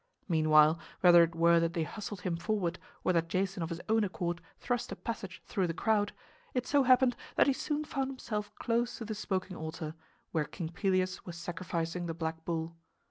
Meanwhile, 0.27 0.79
whether 1.01 1.21
it 1.21 1.35
were 1.35 1.59
that 1.59 1.73
they 1.75 1.83
hustled 1.83 2.21
him 2.21 2.35
forward 2.35 2.79
or 3.03 3.13
that 3.13 3.27
Jason 3.29 3.61
of 3.61 3.69
his 3.69 3.81
own 3.87 4.03
accord 4.03 4.41
thrust 4.57 4.91
a 4.91 4.95
passage 4.95 5.43
through 5.45 5.67
the 5.67 5.75
crowd, 5.75 6.11
it 6.55 6.65
so 6.65 6.81
happened 6.81 7.15
that 7.35 7.45
he 7.45 7.53
soon 7.53 7.85
found 7.85 8.07
himself 8.07 8.51
close 8.55 8.97
to 8.97 9.05
the 9.05 9.13
smoking 9.13 9.55
altar, 9.55 9.93
where 10.31 10.45
King 10.45 10.69
Pelias 10.69 11.23
was 11.23 11.37
sacrificing 11.37 12.07
the 12.07 12.15
black 12.15 12.43
bull. 12.45 12.75